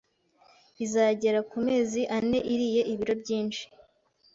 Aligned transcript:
izagera 0.85 1.39
ku 1.49 1.57
mezi 1.67 2.01
ane 2.17 2.39
iriye 2.53 2.81
ibilo 2.93 3.13
byinshi 3.21 3.63